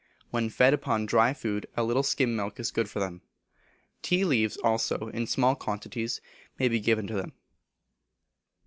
[0.31, 3.21] When fed upon dry food a little skim milk is good for them.
[4.01, 6.21] Tea leaves also, in small quantities,
[6.57, 7.33] may be given to them.